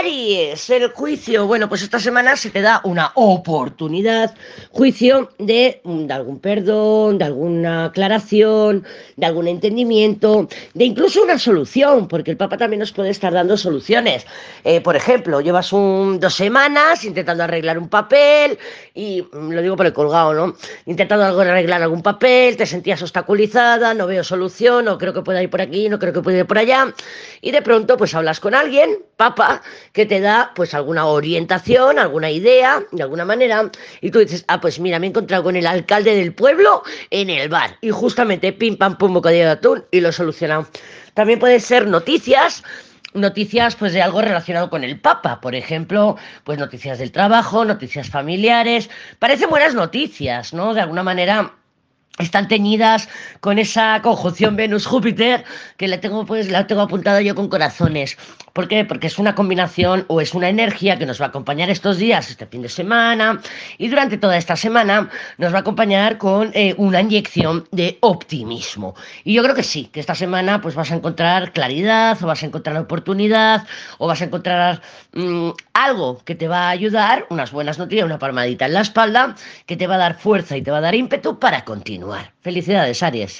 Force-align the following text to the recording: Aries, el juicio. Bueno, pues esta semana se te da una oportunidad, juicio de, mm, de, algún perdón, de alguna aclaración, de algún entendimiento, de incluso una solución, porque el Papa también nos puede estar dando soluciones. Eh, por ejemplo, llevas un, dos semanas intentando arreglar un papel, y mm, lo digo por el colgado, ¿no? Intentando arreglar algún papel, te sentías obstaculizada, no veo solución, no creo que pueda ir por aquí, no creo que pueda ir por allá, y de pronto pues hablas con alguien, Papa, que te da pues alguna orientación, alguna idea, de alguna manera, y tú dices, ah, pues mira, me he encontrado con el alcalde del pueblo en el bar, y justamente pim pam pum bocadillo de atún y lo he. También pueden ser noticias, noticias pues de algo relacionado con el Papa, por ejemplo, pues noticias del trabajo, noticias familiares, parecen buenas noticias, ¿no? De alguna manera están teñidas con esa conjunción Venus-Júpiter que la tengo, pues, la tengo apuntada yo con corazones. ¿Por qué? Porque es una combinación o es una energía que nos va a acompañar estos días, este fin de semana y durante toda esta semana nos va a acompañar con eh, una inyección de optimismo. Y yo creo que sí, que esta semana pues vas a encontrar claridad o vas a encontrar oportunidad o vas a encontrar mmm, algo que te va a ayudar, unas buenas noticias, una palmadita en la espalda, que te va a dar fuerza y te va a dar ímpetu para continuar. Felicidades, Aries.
Aries, 0.00 0.70
el 0.70 0.88
juicio. 0.92 1.46
Bueno, 1.46 1.68
pues 1.68 1.82
esta 1.82 2.00
semana 2.00 2.34
se 2.34 2.48
te 2.48 2.62
da 2.62 2.80
una 2.84 3.12
oportunidad, 3.16 4.34
juicio 4.70 5.28
de, 5.38 5.82
mm, 5.84 6.06
de, 6.06 6.14
algún 6.14 6.40
perdón, 6.40 7.18
de 7.18 7.26
alguna 7.26 7.84
aclaración, 7.86 8.86
de 9.16 9.26
algún 9.26 9.46
entendimiento, 9.46 10.48
de 10.72 10.84
incluso 10.86 11.22
una 11.22 11.38
solución, 11.38 12.08
porque 12.08 12.30
el 12.30 12.38
Papa 12.38 12.56
también 12.56 12.80
nos 12.80 12.92
puede 12.92 13.10
estar 13.10 13.34
dando 13.34 13.58
soluciones. 13.58 14.26
Eh, 14.64 14.80
por 14.80 14.96
ejemplo, 14.96 15.42
llevas 15.42 15.70
un, 15.70 16.18
dos 16.18 16.34
semanas 16.34 17.04
intentando 17.04 17.44
arreglar 17.44 17.78
un 17.78 17.90
papel, 17.90 18.58
y 18.94 19.20
mm, 19.20 19.50
lo 19.50 19.60
digo 19.60 19.76
por 19.76 19.84
el 19.84 19.92
colgado, 19.92 20.32
¿no? 20.32 20.56
Intentando 20.86 21.24
arreglar 21.42 21.82
algún 21.82 22.02
papel, 22.02 22.56
te 22.56 22.64
sentías 22.64 23.02
obstaculizada, 23.02 23.92
no 23.92 24.06
veo 24.06 24.24
solución, 24.24 24.86
no 24.86 24.96
creo 24.96 25.12
que 25.12 25.20
pueda 25.20 25.42
ir 25.42 25.50
por 25.50 25.60
aquí, 25.60 25.90
no 25.90 25.98
creo 25.98 26.14
que 26.14 26.22
pueda 26.22 26.38
ir 26.38 26.46
por 26.46 26.56
allá, 26.56 26.94
y 27.42 27.50
de 27.50 27.60
pronto 27.60 27.98
pues 27.98 28.14
hablas 28.14 28.40
con 28.40 28.54
alguien, 28.54 28.98
Papa, 29.18 29.60
que 29.92 30.06
te 30.06 30.20
da 30.20 30.52
pues 30.54 30.74
alguna 30.74 31.06
orientación, 31.06 31.98
alguna 31.98 32.30
idea, 32.30 32.82
de 32.92 33.02
alguna 33.02 33.24
manera, 33.24 33.70
y 34.00 34.10
tú 34.10 34.20
dices, 34.20 34.44
ah, 34.48 34.60
pues 34.60 34.78
mira, 34.78 34.98
me 34.98 35.06
he 35.06 35.10
encontrado 35.10 35.42
con 35.42 35.56
el 35.56 35.66
alcalde 35.66 36.14
del 36.14 36.32
pueblo 36.32 36.82
en 37.10 37.30
el 37.30 37.48
bar, 37.48 37.76
y 37.80 37.90
justamente 37.90 38.52
pim 38.52 38.76
pam 38.76 38.96
pum 38.96 39.14
bocadillo 39.14 39.44
de 39.44 39.50
atún 39.50 39.84
y 39.90 40.00
lo 40.00 40.12
he. 40.12 40.66
También 41.14 41.38
pueden 41.38 41.60
ser 41.60 41.86
noticias, 41.88 42.62
noticias 43.14 43.74
pues 43.74 43.92
de 43.92 44.02
algo 44.02 44.22
relacionado 44.22 44.70
con 44.70 44.84
el 44.84 45.00
Papa, 45.00 45.40
por 45.40 45.54
ejemplo, 45.54 46.16
pues 46.44 46.58
noticias 46.58 46.98
del 46.98 47.10
trabajo, 47.10 47.64
noticias 47.64 48.08
familiares, 48.08 48.88
parecen 49.18 49.50
buenas 49.50 49.74
noticias, 49.74 50.54
¿no? 50.54 50.72
De 50.74 50.80
alguna 50.80 51.02
manera 51.02 51.54
están 52.18 52.48
teñidas 52.48 53.08
con 53.40 53.58
esa 53.58 54.00
conjunción 54.02 54.56
Venus-Júpiter 54.56 55.44
que 55.76 55.88
la 55.88 56.00
tengo, 56.00 56.26
pues, 56.26 56.50
la 56.50 56.66
tengo 56.66 56.82
apuntada 56.82 57.22
yo 57.22 57.34
con 57.34 57.48
corazones. 57.48 58.16
¿Por 58.52 58.68
qué? 58.68 58.84
Porque 58.84 59.06
es 59.06 59.18
una 59.18 59.34
combinación 59.34 60.04
o 60.08 60.20
es 60.20 60.34
una 60.34 60.48
energía 60.48 60.98
que 60.98 61.06
nos 61.06 61.20
va 61.20 61.26
a 61.26 61.28
acompañar 61.28 61.70
estos 61.70 61.98
días, 61.98 62.30
este 62.30 62.46
fin 62.46 62.62
de 62.62 62.68
semana 62.68 63.40
y 63.78 63.88
durante 63.88 64.18
toda 64.18 64.36
esta 64.36 64.56
semana 64.56 65.08
nos 65.38 65.52
va 65.52 65.58
a 65.58 65.60
acompañar 65.60 66.18
con 66.18 66.50
eh, 66.54 66.74
una 66.76 67.00
inyección 67.00 67.66
de 67.70 67.98
optimismo. 68.00 68.94
Y 69.24 69.34
yo 69.34 69.42
creo 69.42 69.54
que 69.54 69.62
sí, 69.62 69.86
que 69.92 70.00
esta 70.00 70.14
semana 70.14 70.60
pues 70.60 70.74
vas 70.74 70.90
a 70.90 70.96
encontrar 70.96 71.52
claridad 71.52 72.22
o 72.22 72.26
vas 72.26 72.42
a 72.42 72.46
encontrar 72.46 72.76
oportunidad 72.76 73.66
o 73.98 74.06
vas 74.06 74.20
a 74.20 74.24
encontrar 74.24 74.82
mmm, 75.12 75.50
algo 75.72 76.18
que 76.24 76.34
te 76.34 76.48
va 76.48 76.68
a 76.68 76.70
ayudar, 76.70 77.26
unas 77.30 77.52
buenas 77.52 77.78
noticias, 77.78 78.06
una 78.06 78.18
palmadita 78.18 78.66
en 78.66 78.74
la 78.74 78.80
espalda, 78.80 79.34
que 79.66 79.76
te 79.76 79.86
va 79.86 79.94
a 79.94 79.98
dar 79.98 80.14
fuerza 80.18 80.56
y 80.56 80.62
te 80.62 80.70
va 80.70 80.78
a 80.78 80.82
dar 80.82 80.94
ímpetu 80.94 81.38
para 81.38 81.64
continuar. 81.64 82.32
Felicidades, 82.40 83.02
Aries. 83.02 83.28